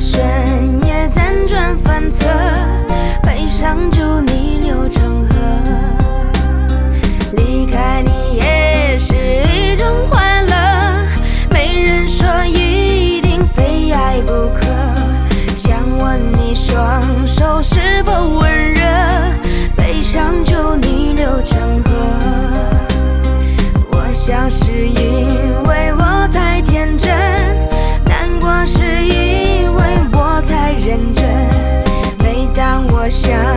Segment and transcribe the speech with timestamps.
[0.00, 0.18] 深
[0.86, 2.26] 夜辗转反侧
[3.22, 5.36] 悲伤就逆流成河
[7.32, 11.06] 离开你也是一种快乐
[11.50, 14.66] 没人说一定非爱不可
[15.54, 18.82] 想问你双手是否温热
[19.76, 21.90] 悲伤就逆流成河。
[23.92, 25.09] 我像是一
[33.10, 33.49] 下。